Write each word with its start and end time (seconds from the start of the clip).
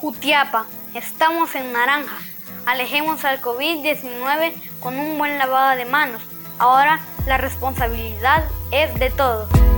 Jutiapa, 0.00 0.64
estamos 0.94 1.54
en 1.54 1.74
naranja. 1.74 2.16
Alejemos 2.64 3.26
al 3.26 3.38
COVID-19 3.42 4.54
con 4.80 4.98
un 4.98 5.18
buen 5.18 5.36
lavado 5.36 5.76
de 5.76 5.84
manos. 5.84 6.22
Ahora 6.58 7.00
la 7.26 7.36
responsabilidad 7.36 8.48
es 8.70 8.98
de 8.98 9.10
todos. 9.10 9.69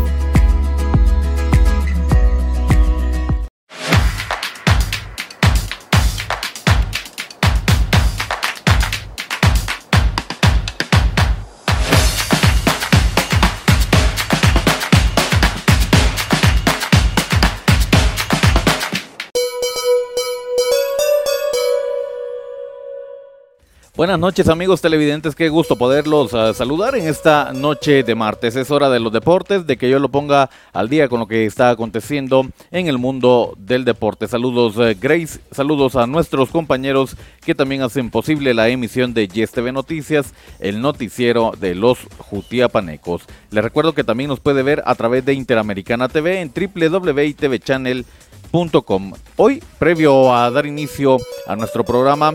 Buenas 24.02 24.18
noches 24.18 24.48
amigos 24.48 24.80
televidentes, 24.80 25.36
qué 25.36 25.48
gusto 25.48 25.76
poderlos 25.76 26.32
uh, 26.32 26.52
saludar 26.52 26.96
en 26.96 27.06
esta 27.06 27.52
noche 27.52 28.02
de 28.02 28.16
martes. 28.16 28.56
Es 28.56 28.72
hora 28.72 28.90
de 28.90 28.98
los 28.98 29.12
deportes, 29.12 29.64
de 29.64 29.76
que 29.76 29.88
yo 29.88 30.00
lo 30.00 30.08
ponga 30.08 30.50
al 30.72 30.88
día 30.88 31.08
con 31.08 31.20
lo 31.20 31.28
que 31.28 31.46
está 31.46 31.70
aconteciendo 31.70 32.44
en 32.72 32.88
el 32.88 32.98
mundo 32.98 33.54
del 33.56 33.84
deporte. 33.84 34.26
Saludos 34.26 34.76
uh, 34.76 34.92
Grace, 35.00 35.38
saludos 35.52 35.94
a 35.94 36.08
nuestros 36.08 36.50
compañeros 36.50 37.16
que 37.46 37.54
también 37.54 37.82
hacen 37.82 38.10
posible 38.10 38.54
la 38.54 38.68
emisión 38.68 39.14
de 39.14 39.28
Yes 39.28 39.52
TV 39.52 39.70
Noticias, 39.70 40.34
el 40.58 40.80
noticiero 40.80 41.52
de 41.56 41.76
los 41.76 42.00
Jutiapanecos. 42.18 43.22
Les 43.52 43.62
recuerdo 43.62 43.94
que 43.94 44.02
también 44.02 44.30
nos 44.30 44.40
puede 44.40 44.64
ver 44.64 44.82
a 44.84 44.96
través 44.96 45.24
de 45.24 45.34
Interamericana 45.34 46.08
TV 46.08 46.40
en 46.40 46.52
www.tvchannel.com. 46.52 49.12
Hoy, 49.36 49.62
previo 49.78 50.34
a 50.34 50.50
dar 50.50 50.66
inicio 50.66 51.18
a 51.46 51.54
nuestro 51.54 51.84
programa, 51.84 52.34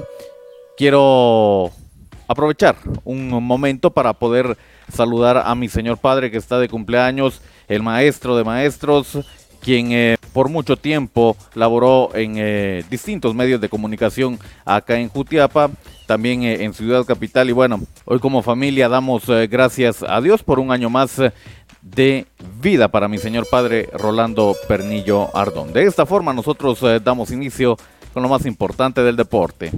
quiero 0.78 1.72
aprovechar 2.28 2.78
un 3.04 3.30
momento 3.44 3.92
para 3.92 4.14
poder 4.14 4.58
saludar 4.94 5.38
a 5.46 5.54
mi 5.56 5.68
señor 5.68 5.98
padre 5.98 6.32
que 6.32 6.38
está 6.38 6.60
de 6.60 6.70
cumpleaños, 6.70 7.42
el 7.68 7.84
maestro 7.84 8.38
de 8.38 8.44
maestros, 8.44 9.18
quien 9.62 9.92
eh, 9.92 10.18
por 10.38 10.50
mucho 10.50 10.78
tiempo 10.78 11.36
laboró 11.56 12.12
en 12.14 12.36
eh, 12.38 12.84
distintos 12.92 13.34
medios 13.34 13.60
de 13.60 13.70
comunicación 13.70 14.38
acá 14.66 15.00
en 15.00 15.10
Jutiapa, 15.10 15.72
también 16.06 16.44
eh, 16.44 16.64
en 16.64 16.76
Ciudad 16.76 17.06
Capital. 17.06 17.50
Y 17.50 17.54
bueno, 17.54 17.82
hoy 18.06 18.20
como 18.20 18.44
familia 18.44 18.88
damos 18.88 19.28
eh, 19.30 19.48
gracias 19.48 20.04
a 20.08 20.22
Dios 20.22 20.44
por 20.44 20.60
un 20.60 20.72
año 20.72 20.92
más 20.92 21.20
de 21.82 22.28
vida 22.62 22.88
para 22.90 23.08
mi 23.08 23.18
señor 23.18 23.48
padre 23.50 23.90
Rolando 23.94 24.56
Pernillo 24.68 25.36
Ardón. 25.36 25.74
De 25.74 25.86
esta 25.86 26.06
forma 26.06 26.34
nosotros 26.34 26.80
damos 27.04 27.32
inicio 27.32 27.78
con 28.14 28.22
lo 28.22 28.30
más 28.30 28.46
importante 28.46 29.02
del 29.02 29.16
deporte. 29.16 29.72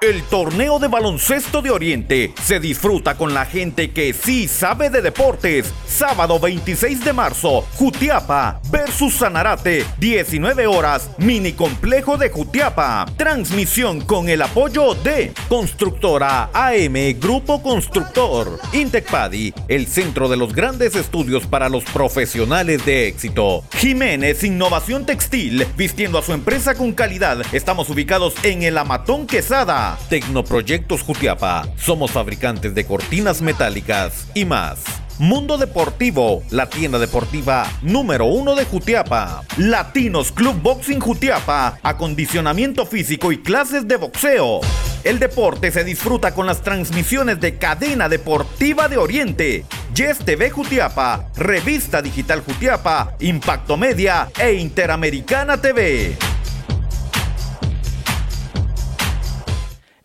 El 0.00 0.22
torneo 0.22 0.78
de 0.78 0.86
baloncesto 0.86 1.60
de 1.60 1.72
Oriente 1.72 2.32
se 2.40 2.60
disfruta 2.60 3.16
con 3.16 3.34
la 3.34 3.44
gente 3.44 3.90
que 3.90 4.12
sí 4.12 4.46
sabe 4.46 4.90
de 4.90 5.02
deportes. 5.02 5.74
Sábado 5.88 6.38
26 6.38 7.04
de 7.04 7.12
marzo, 7.12 7.62
Jutiapa 7.74 8.60
versus 8.70 9.14
Sanarate, 9.14 9.84
19 9.98 10.68
horas, 10.68 11.10
mini 11.18 11.52
complejo 11.52 12.16
de 12.16 12.30
Jutiapa. 12.30 13.06
Transmisión 13.16 14.00
con 14.00 14.28
el 14.28 14.42
apoyo 14.42 14.94
de 14.94 15.32
Constructora 15.48 16.50
AM 16.52 17.18
Grupo 17.18 17.60
Constructor, 17.60 18.60
Intecpadi, 18.72 19.52
el 19.66 19.88
centro 19.88 20.28
de 20.28 20.36
los 20.36 20.54
grandes 20.54 20.94
estudios 20.94 21.44
para 21.48 21.68
los 21.68 21.82
profesionales 21.82 22.86
de 22.86 23.08
éxito. 23.08 23.64
Jiménez 23.76 24.44
Innovación 24.44 25.06
Textil, 25.06 25.66
vistiendo 25.76 26.18
a 26.18 26.22
su 26.22 26.32
empresa 26.32 26.76
con 26.76 26.92
calidad. 26.92 27.42
Estamos 27.52 27.90
ubicados 27.90 28.34
en 28.44 28.62
el 28.62 28.78
Amatón 28.78 29.26
Quesada. 29.26 29.87
Tecnoproyectos 30.08 31.02
Jutiapa. 31.02 31.68
Somos 31.78 32.10
fabricantes 32.10 32.74
de 32.74 32.84
cortinas 32.84 33.40
metálicas 33.40 34.26
y 34.34 34.44
más. 34.44 34.80
Mundo 35.18 35.58
Deportivo, 35.58 36.44
la 36.50 36.68
tienda 36.68 36.98
deportiva 36.98 37.66
número 37.82 38.26
uno 38.26 38.54
de 38.54 38.64
Jutiapa. 38.64 39.42
Latinos 39.56 40.30
Club 40.30 40.60
Boxing 40.62 41.00
Jutiapa, 41.00 41.78
acondicionamiento 41.82 42.86
físico 42.86 43.32
y 43.32 43.38
clases 43.38 43.88
de 43.88 43.96
boxeo. 43.96 44.60
El 45.02 45.18
deporte 45.18 45.72
se 45.72 45.82
disfruta 45.82 46.34
con 46.34 46.46
las 46.46 46.62
transmisiones 46.62 47.40
de 47.40 47.56
Cadena 47.56 48.08
Deportiva 48.08 48.88
de 48.88 48.98
Oriente, 48.98 49.64
Yes 49.94 50.18
TV 50.18 50.50
Jutiapa, 50.50 51.28
Revista 51.36 52.00
Digital 52.00 52.40
Jutiapa, 52.40 53.16
Impacto 53.20 53.76
Media 53.76 54.28
e 54.38 54.54
Interamericana 54.54 55.60
TV. 55.60 56.16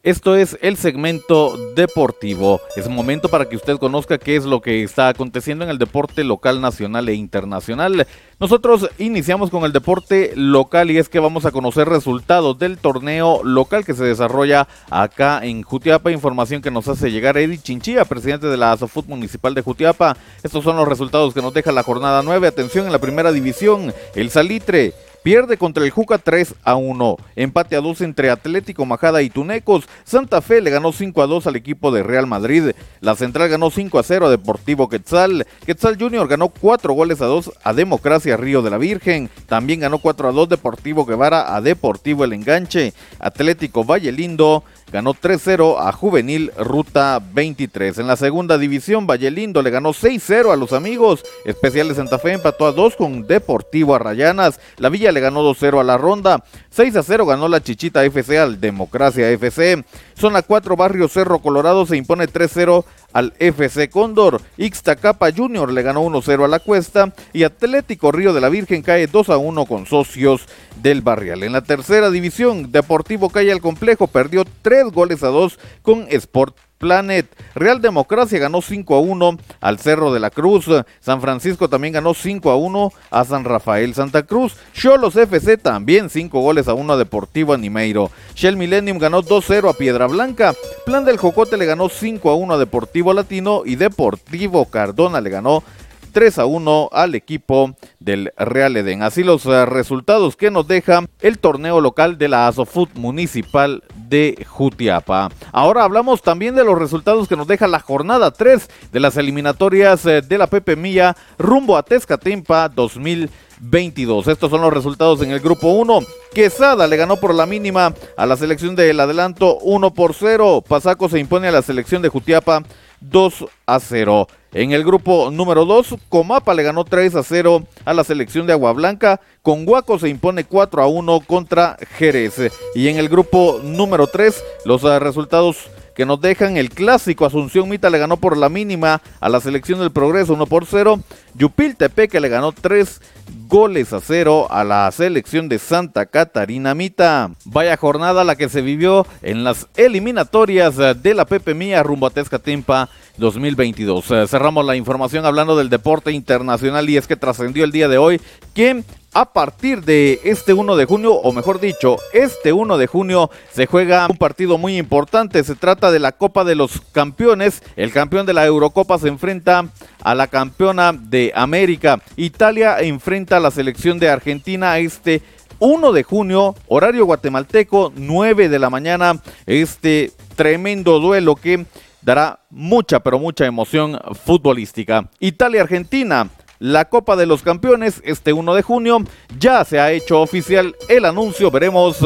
Esto 0.03 0.36
es 0.36 0.58
el 0.62 0.75
segmento 0.75 1.56
deportivo. 1.75 2.59
Es 2.75 2.90
momento 2.90 3.30
para 3.30 3.47
que 3.47 3.56
usted 3.56 3.78
conozca 3.78 4.18
qué 4.18 4.36
es 4.36 4.44
lo 4.44 4.59
que 4.59 4.84
está 4.84 5.08
aconteciendo 5.08 5.64
en 5.64 5.72
el 5.72 5.78
deporte 5.78 6.25
local, 6.25 6.59
nacional 6.59 7.08
e 7.08 7.14
internacional. 7.14 8.06
Nosotros 8.38 8.90
iniciamos 8.97 9.50
con 9.50 9.64
el 9.64 9.72
deporte 9.72 10.34
local 10.36 10.91
y 10.91 10.97
es 10.97 11.08
que 11.08 11.22
vamos 11.22 11.46
a 11.46 11.52
conocer 11.52 11.88
resultados 11.88 12.59
del 12.59 12.80
torneo 12.80 13.46
local 13.46 13.86
que 13.86 13.94
se 13.94 14.03
desarrolla 14.03 14.68
acá 14.90 15.40
en 15.41 15.62
Jutiapa. 15.62 16.12
Información 16.12 16.62
que 16.62 16.70
nos 16.70 16.90
hace 16.90 17.09
llegar 17.09 17.38
Eddie 17.38 17.62
Chinchilla, 17.62 18.03
presidente 18.03 18.47
de 18.47 18.58
la 18.58 18.74
ASOFUT 18.74 19.08
Municipal 19.08 19.53
de 19.53 19.62
Jutiapa. 19.62 20.18
Estos 20.44 20.66
son 20.66 20.75
los 20.75 20.85
resultados 20.85 21.34
que 21.34 21.41
nos 21.41 21.53
deja 21.53 21.72
la 21.72 21.84
jornada 21.84 22.22
9. 22.24 22.46
Atención 22.46 22.85
en 22.88 22.91
la 22.91 23.00
primera 23.00 23.31
división. 23.31 23.94
El 24.16 24.30
Salitre 24.31 24.94
Pierde 25.23 25.56
contra 25.56 25.85
el 25.85 25.89
Juca 25.89 26.17
3 26.17 26.53
a 26.66 26.75
1. 26.75 27.17
Empate 27.38 27.78
a 27.78 27.81
2 27.81 28.01
entre 28.01 28.29
Atlético 28.29 28.85
Majada 28.85 29.22
y 29.22 29.29
Tunecos. 29.29 29.85
Santa 30.03 30.41
Fe 30.41 30.59
le 30.59 30.69
ganó 30.69 30.91
5 30.91 31.22
a 31.22 31.28
2 31.28 31.47
al 31.47 31.56
equipo 31.56 31.91
de 31.91 32.03
Real 32.03 32.28
Madrid. 32.28 32.72
La 33.00 33.16
Central 33.16 33.47
ganó 33.47 33.72
5 33.72 34.00
a 34.00 34.03
0 34.03 34.25
a 34.25 34.29
Deportivo 34.29 34.89
Quetzal. 34.89 35.47
Quetzal 35.66 35.97
Junior 35.97 36.28
ganó 36.28 36.50
4 36.50 36.94
goles 36.94 37.22
a 37.22 37.25
2 37.25 37.53
a 37.63 37.73
Democracia 37.73 38.35
Río 38.35 38.61
de 38.61 38.69
la 38.69 38.78
Virgen. 38.78 39.29
También 39.47 39.79
ganó 39.79 40.00
4 40.00 40.28
a 40.28 40.31
2 40.34 40.50
Deportivo 40.50 41.06
Guevara 41.06 41.55
a 41.55 41.61
Deportivo 41.61 42.25
El 42.25 42.34
Enganche. 42.34 42.94
Atlético 43.19 43.85
Valle 43.85 44.11
Lindo 44.11 44.66
ganó 44.94 45.16
3-0 45.16 45.78
a 45.79 45.91
Juvenil 45.91 46.51
Ruta 46.55 47.19
23. 47.34 47.97
En 47.97 48.07
la 48.07 48.16
segunda 48.16 48.59
división, 48.59 49.07
Vallelindo 49.07 49.63
le 49.63 49.72
ganó 49.72 49.90
6-0 49.90 50.53
a 50.53 50.55
los 50.55 50.72
amigos. 50.72 51.23
Especiales 51.45 51.97
Santa 51.97 52.19
Fe 52.19 52.34
empató 52.34 52.67
a 52.67 52.72
2 52.72 52.95
con 52.95 53.25
Deportivo 53.25 53.95
Arrayanas. 53.95 54.59
La 54.78 54.90
Villa 54.90 55.11
le 55.13 55.19
ganó 55.19 55.41
2-0 55.44 55.79
a 55.79 55.84
la 55.84 55.97
ronda. 55.97 56.44
6-0 56.75 57.25
ganó 57.28 57.47
la 57.47 57.62
Chichita 57.62 58.03
FC 58.03 58.38
al 58.38 58.59
Democracia 58.59 59.29
FC. 59.31 59.85
Zona 60.18 60.41
4 60.41 60.75
Barrio 60.75 61.07
Cerro 61.07 61.40
Colorado 61.40 61.85
se 61.85 61.97
impone 61.97 62.28
3-0 62.28 62.84
al 63.13 63.34
FC 63.40 63.90
Cóndor. 63.90 64.41
Ixtacapa 64.57 65.31
Junior 65.31 65.72
le 65.72 65.81
ganó 65.81 66.03
1-0 66.03 66.46
a 66.46 66.47
la 66.47 66.59
Cuesta 66.59 67.13
y 67.31 67.44
Atlético 67.44 68.12
Río 68.12 68.34
de 68.34 68.41
la 68.41 68.50
Virgen 68.50 68.81
cae 68.81 69.09
2-1 69.09 69.68
con 69.68 69.85
socios 69.85 70.47
del 70.81 71.02
Barrial. 71.02 71.44
En 71.44 71.53
la 71.53 71.62
tercera 71.62 72.09
división, 72.09 72.72
Deportivo 72.72 73.29
Calle 73.29 73.52
al 73.52 73.62
Complejo 73.62 74.07
perdió 74.07 74.44
3 74.62 74.91
goles 74.91 75.23
a 75.23 75.28
2 75.28 75.59
con 75.81 76.07
Sport 76.09 76.56
Planet. 76.84 77.26
Real 77.56 77.82
Democracia 77.82 78.40
ganó 78.40 78.62
5 78.62 78.94
a 78.94 79.00
1 79.00 79.38
al 79.62 79.80
Cerro 79.80 80.12
de 80.12 80.20
la 80.20 80.30
Cruz. 80.30 80.66
San 81.00 81.22
Francisco 81.22 81.70
también 81.70 81.94
ganó 81.94 82.14
5 82.14 82.52
a 82.52 82.58
1 82.58 82.92
a 83.10 83.24
San 83.24 83.46
Rafael 83.46 83.94
Santa 83.94 84.24
Cruz. 84.24 84.58
Cholos 84.74 85.16
FC 85.16 85.56
también 85.56 86.10
5 86.10 86.42
goles 86.42 86.68
a 86.68 86.74
1 86.74 86.92
a 86.92 86.98
Deportivo 86.98 87.54
Animeiro. 87.54 88.12
Shell 88.36 88.58
Millennium 88.58 88.98
ganó 88.98 89.24
2-0 89.24 89.70
a 89.70 89.74
Piedra 89.78 90.08
Blanca. 90.08 90.54
Plan 90.86 91.06
del 91.06 91.16
Jocote 91.16 91.56
le 91.56 91.66
ganó 91.66 91.88
5 91.88 92.30
a 92.30 92.36
1 92.36 92.54
a 92.54 92.58
Deportivo 92.58 93.14
Latino 93.14 93.62
y 93.64 93.78
Deportivo 93.78 94.66
Cardona 94.66 95.22
le 95.22 95.30
ganó 95.30 95.64
3 96.13 96.40
a 96.40 96.46
1 96.46 96.90
al 96.94 97.16
equipo 97.16 97.75
del 98.00 98.31
Real 98.38 98.78
Edén. 98.78 99.03
Así 99.03 99.23
los 99.23 99.46
uh, 99.46 99.66
resultados 99.66 100.38
que 100.38 100.52
nos 100.52 100.67
deja 100.67 101.05
el 101.20 101.40
torneo 101.40 101.82
local 101.82 102.17
de 102.17 102.29
la 102.29 102.47
Asofut 102.47 102.93
Municipal 102.96 103.84
de 103.96 104.46
Jutiapa. 104.47 105.29
Ahora 105.52 105.84
hablamos 105.84 106.22
también 106.22 106.55
de 106.55 106.64
los 106.64 106.79
resultados 106.79 107.28
que 107.28 107.35
nos 107.35 107.47
deja 107.47 107.67
la 107.67 107.79
jornada 107.79 108.32
3 108.32 108.70
de 108.91 108.99
las 108.99 109.17
eliminatorias 109.17 110.05
uh, 110.05 110.22
de 110.22 110.38
la 110.38 110.47
Pepe 110.47 110.76
Milla 110.76 111.17
rumbo 111.38 111.76
a 111.76 111.84
Tezcatempa 111.84 112.70
2022. 112.70 114.28
Estos 114.28 114.52
son 114.52 114.61
los 114.61 114.72
resultados 114.72 115.22
en 115.22 115.32
el 115.32 115.40
grupo 115.40 115.70
1. 115.73 115.99
Quesada 116.34 116.88
le 116.88 116.97
ganó 116.97 117.17
por 117.17 117.34
la 117.34 117.46
mínima 117.46 117.93
a 118.16 118.26
la 118.26 118.38
selección 118.38 118.76
del 118.76 118.99
adelanto 118.99 119.58
1 119.59 119.93
por 119.93 120.14
0. 120.14 120.64
Pasaco 120.67 121.09
se 121.09 121.20
impone 121.20 121.47
a 121.47 121.52
la 121.52 121.61
selección 121.64 122.02
de 122.02 122.09
Jutiapa 122.09 122.64
2 123.09 123.46
a 123.66 123.79
0. 123.79 124.28
En 124.53 124.72
el 124.72 124.84
grupo 124.84 125.32
número 125.32 125.66
2, 125.66 125.96
Comapa 126.09 126.53
le 126.53 126.64
ganó 126.64 126.85
3 126.85 127.16
a 127.16 127.23
0 127.23 127.64
a 127.85 127.94
la 127.94 128.03
selección 128.03 128.46
de 128.46 128.53
Agua 128.53 128.72
Blanca. 128.73 129.20
Conguaco 129.41 129.97
se 129.97 130.09
impone 130.09 130.44
4 130.44 130.84
a 130.84 130.88
1 130.88 131.22
contra 131.22 131.78
Jerez. 131.97 132.52
Y 132.76 132.88
en 132.88 132.97
el 132.97 133.09
grupo 133.09 133.59
número 133.64 134.08
3, 134.08 134.44
los 134.66 134.84
uh, 134.84 135.00
resultados 135.00 135.70
que 135.95 136.05
nos 136.05 136.22
dejan 136.22 136.57
el 136.57 136.69
clásico. 136.69 137.25
Asunción 137.25 137.69
Mita 137.69 137.90
le 137.90 137.99
ganó 137.99 138.17
por 138.17 138.37
la 138.37 138.49
mínima 138.49 139.01
a 139.19 139.29
la 139.29 139.40
selección 139.40 139.79
del 139.79 139.91
Progreso 139.91 140.34
1 140.34 140.45
por 140.47 140.66
0. 140.66 141.01
Yupil 141.35 141.75
que 141.75 142.19
le 142.19 142.29
ganó 142.29 142.51
3 142.51 143.01
goles 143.47 143.93
a 143.93 143.99
0 143.99 144.47
a 144.49 144.63
la 144.63 144.91
selección 144.91 145.49
de 145.49 145.59
Santa 145.59 146.05
Catarina 146.05 146.73
Mita. 146.73 147.31
Vaya 147.45 147.78
jornada 147.78 148.23
la 148.23 148.35
que 148.35 148.49
se 148.49 148.61
vivió 148.61 149.05
en 149.22 149.43
las 149.43 149.67
eliminatorias 149.75 150.78
de 150.78 151.13
la 151.13 151.25
Pepe 151.25 151.53
Mía 151.53 151.84
rumbo 151.84 152.07
a 152.07 152.09
Tezcatimpa 152.09 152.90
2022. 153.17 154.11
Eh, 154.11 154.28
cerramos 154.28 154.66
la 154.66 154.75
información 154.75 155.25
hablando 155.25 155.55
del 155.55 155.69
deporte 155.69 156.11
internacional 156.11 156.90
y 156.90 156.97
es 156.97 157.07
que 157.07 157.16
trascendió 157.16 157.63
el 157.63 157.72
día 157.72 157.87
de 157.87 157.97
hoy 157.97 158.22
que 158.53 158.84
a 159.14 159.32
partir 159.32 159.84
de 159.84 160.20
este 160.24 160.54
1 160.54 160.76
de 160.76 160.86
junio, 160.86 161.14
o 161.14 161.32
mejor 161.32 161.60
dicho, 161.60 161.98
este 162.14 162.52
1 162.52 162.78
de 162.78 162.88
junio 162.88 163.30
se 163.52 163.68
juega 163.68 164.08
un 164.10 164.18
partido 164.18 164.58
muy 164.58 164.78
importante. 164.78 165.44
Se 165.44 165.56
trata 165.56 165.92
de 165.92 166.00
la 166.00 166.14
Copa 166.14 166.44
de 166.44 166.56
los 166.56 166.82
Campeones. 166.92 167.62
El 167.76 167.92
campeón 167.92 168.26
de 168.26 168.34
la 168.34 168.46
Eurocopa 168.46 168.98
se 168.98 169.08
enfrenta 169.08 169.68
a 170.02 170.16
la 170.16 170.28
campeona 170.28 170.94
de 170.94 171.32
América. 171.36 172.02
Italia 172.16 172.80
enfrenta 172.80 173.38
a 173.38 173.40
la 173.40 173.52
selección 173.52 174.00
de 174.00 174.10
Argentina 174.10 174.78
este 174.80 175.22
1 175.60 175.94
de 175.94 176.04
junio, 176.04 176.56
horario 176.68 177.06
guatemalteco, 177.06 177.94
9 177.96 178.50
de 178.50 178.60
la 178.60 178.70
mañana. 178.70 179.22
Este 179.46 180.12
tremendo 180.36 181.00
duelo 181.00 181.36
que 181.36 181.66
dará 182.02 182.40
mucha, 182.50 183.00
pero 183.00 183.20
mucha 183.20 183.46
emoción 183.46 184.00
futbolística. 184.26 185.10
Italia-Argentina. 185.20 186.30
La 186.64 186.86
Copa 186.86 187.18
de 187.18 187.26
los 187.26 187.44
Campeones 187.44 188.02
este 188.06 188.32
1 188.32 188.56
de 188.56 188.62
junio 188.62 189.00
ya 189.38 189.66
se 189.66 189.82
ha 189.82 189.92
hecho 189.92 190.22
oficial 190.22 190.78
el 190.88 191.04
anuncio, 191.04 191.52
veremos 191.52 191.98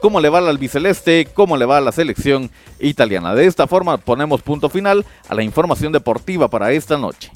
cómo 0.00 0.20
le 0.20 0.28
va 0.28 0.38
al 0.38 0.46
albiceleste, 0.46 1.26
cómo 1.34 1.56
le 1.56 1.64
va 1.64 1.78
a 1.78 1.80
la 1.80 1.90
selección 1.90 2.48
italiana. 2.78 3.34
De 3.34 3.46
esta 3.46 3.66
forma 3.66 3.96
ponemos 3.96 4.40
punto 4.40 4.68
final 4.68 5.04
a 5.28 5.34
la 5.34 5.42
información 5.42 5.92
deportiva 5.92 6.46
para 6.46 6.70
esta 6.70 6.96
noche. 6.96 7.32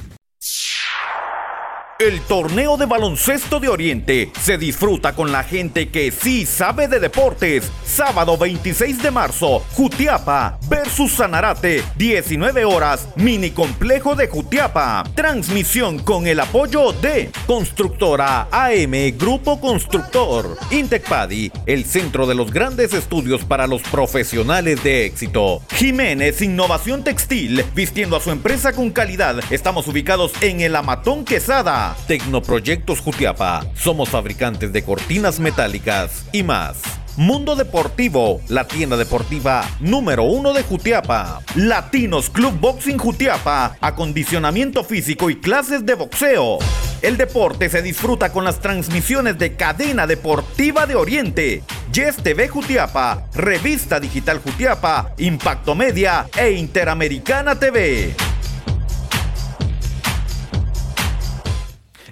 El 2.01 2.21
torneo 2.21 2.77
de 2.77 2.87
baloncesto 2.87 3.59
de 3.59 3.69
Oriente 3.69 4.31
se 4.41 4.57
disfruta 4.57 5.17
con 5.17 5.33
la 5.33 5.43
gente 5.43 5.89
que 5.89 6.13
sí 6.13 6.47
sabe 6.47 6.87
de 6.87 7.01
deportes. 7.01 7.73
Sábado 7.85 8.39
26 8.39 9.03
de 9.03 9.11
marzo, 9.11 9.65
Jutiapa 9.73 10.61
versus 10.69 11.11
Sanarate, 11.15 11.83
19 11.97 12.65
horas, 12.65 13.09
mini 13.17 13.51
complejo 13.51 14.15
de 14.15 14.29
Jutiapa. 14.29 15.03
Transmisión 15.17 15.99
con 15.99 16.29
el 16.29 16.39
apoyo 16.39 16.93
de 16.93 17.33
Constructora 17.49 18.47
AM 18.53 18.93
Grupo 19.19 19.61
Constructor, 19.61 20.57
Intecpadi, 20.71 21.51
el 21.67 21.85
centro 21.85 22.29
de 22.29 22.37
los 22.37 22.53
grandes 22.53 22.93
estudios 22.93 23.45
para 23.45 23.67
los 23.67 23.83
profesionales 23.83 24.85
de 24.85 25.05
éxito. 25.05 25.63
Jiménez 25.75 26.43
Innovación 26.43 27.03
Textil, 27.03 27.65
vistiendo 27.75 28.15
a 28.15 28.21
su 28.21 28.31
empresa 28.31 28.73
con 28.73 28.91
calidad. 28.91 29.41
Estamos 29.51 29.89
ubicados 29.89 30.31
en 30.41 30.61
el 30.61 30.77
Amatón 30.77 31.25
Quesada. 31.25 31.88
Tecnoproyectos 32.07 33.01
Jutiapa. 33.01 33.67
Somos 33.75 34.09
fabricantes 34.09 34.73
de 34.73 34.83
cortinas 34.83 35.41
metálicas 35.41 36.25
y 36.33 36.43
más. 36.43 36.77
Mundo 37.19 37.57
Deportivo, 37.57 38.41
la 38.47 38.69
tienda 38.69 38.97
deportiva 38.97 39.69
número 39.81 40.23
uno 40.23 40.53
de 40.53 40.63
Jutiapa. 40.63 41.41
Latinos 41.57 42.31
Club 42.31 42.61
Boxing 42.61 42.97
Jutiapa, 42.97 43.77
acondicionamiento 43.81 44.85
físico 44.85 45.29
y 45.29 45.41
clases 45.41 45.85
de 45.85 45.95
boxeo. 45.95 46.59
El 47.03 47.17
deporte 47.17 47.69
se 47.71 47.83
disfruta 47.83 48.31
con 48.31 48.45
las 48.45 48.61
transmisiones 48.61 49.37
de 49.37 49.57
Cadena 49.57 50.07
Deportiva 50.07 50.87
de 50.87 50.95
Oriente, 50.95 51.63
Yes 51.93 52.19
TV 52.19 52.47
Jutiapa, 52.47 53.29
Revista 53.35 53.99
Digital 53.99 54.39
Jutiapa, 54.39 55.13
Impacto 55.19 55.75
Media 55.75 56.29
e 56.37 56.53
Interamericana 56.53 57.59
TV. 57.59 58.28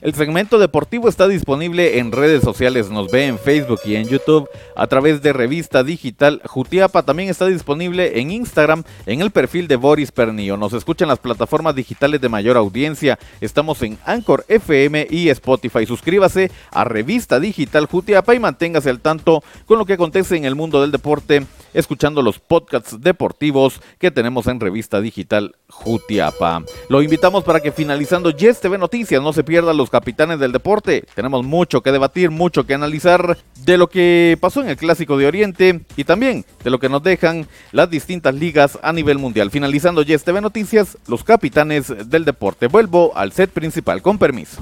El 0.06 0.14
segmento 0.14 0.60
deportivo 0.60 1.08
está 1.08 1.26
disponible 1.26 1.98
en 1.98 2.12
redes 2.12 2.44
sociales, 2.44 2.90
nos 2.90 3.10
ve 3.10 3.26
en 3.26 3.40
Facebook 3.40 3.80
y 3.84 3.96
en 3.96 4.06
YouTube 4.06 4.48
a 4.76 4.86
través 4.86 5.20
de 5.20 5.32
revista 5.32 5.82
digital 5.82 6.40
Jutiapa. 6.44 7.02
También 7.02 7.28
está 7.28 7.46
disponible 7.46 8.20
en 8.20 8.30
Instagram 8.30 8.84
en 9.06 9.20
el 9.20 9.32
perfil 9.32 9.66
de 9.66 9.74
Boris 9.74 10.12
Pernillo. 10.12 10.56
Nos 10.56 10.74
escuchan 10.74 11.08
las 11.08 11.18
plataformas 11.18 11.74
digitales 11.74 12.20
de 12.20 12.28
mayor 12.28 12.56
audiencia. 12.56 13.18
Estamos 13.40 13.82
en 13.82 13.98
Anchor 14.04 14.44
FM 14.46 15.08
y 15.10 15.28
Spotify. 15.30 15.86
Suscríbase 15.86 16.52
a 16.70 16.84
Revista 16.84 17.40
Digital 17.40 17.86
Jutiapa 17.86 18.32
y 18.32 18.38
manténgase 18.38 18.90
al 18.90 19.00
tanto 19.00 19.42
con 19.66 19.76
lo 19.76 19.86
que 19.86 19.94
acontece 19.94 20.36
en 20.36 20.44
el 20.44 20.54
mundo 20.54 20.82
del 20.82 20.92
deporte 20.92 21.44
escuchando 21.74 22.22
los 22.22 22.38
podcasts 22.38 23.00
deportivos 23.00 23.80
que 23.98 24.10
tenemos 24.10 24.46
en 24.46 24.60
Revista 24.60 25.00
Digital 25.00 25.56
Jutiapa. 25.68 26.62
Lo 26.88 27.02
invitamos 27.02 27.44
para 27.44 27.60
que 27.60 27.72
finalizando 27.72 28.30
Yes 28.30 28.60
TV 28.60 28.78
Noticias 28.78 29.20
no 29.20 29.32
se 29.32 29.44
pierdan 29.44 29.76
los 29.76 29.90
capitanes 29.96 30.38
del 30.38 30.52
deporte. 30.52 31.06
Tenemos 31.14 31.42
mucho 31.42 31.80
que 31.80 31.90
debatir, 31.90 32.30
mucho 32.30 32.66
que 32.66 32.74
analizar 32.74 33.38
de 33.64 33.78
lo 33.78 33.88
que 33.88 34.36
pasó 34.38 34.60
en 34.60 34.68
el 34.68 34.76
Clásico 34.76 35.16
de 35.16 35.26
Oriente 35.26 35.80
y 35.96 36.04
también 36.04 36.44
de 36.62 36.68
lo 36.68 36.78
que 36.78 36.90
nos 36.90 37.02
dejan 37.02 37.46
las 37.72 37.88
distintas 37.88 38.34
ligas 38.34 38.78
a 38.82 38.92
nivel 38.92 39.16
mundial. 39.16 39.50
Finalizando 39.50 40.02
Yes 40.02 40.22
TV 40.22 40.42
Noticias, 40.42 40.98
los 41.08 41.24
capitanes 41.24 42.10
del 42.10 42.26
deporte. 42.26 42.66
Vuelvo 42.66 43.16
al 43.16 43.32
set 43.32 43.48
principal, 43.48 44.02
con 44.02 44.18
permiso. 44.18 44.60